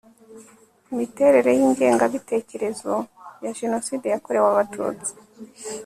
imiterere 0.91 1.49
y'ingengabitekerezo 1.59 2.93
ya 3.43 3.51
jenoside 3.59 4.05
yakorewe 4.13 4.47
abatutsi 4.49 5.11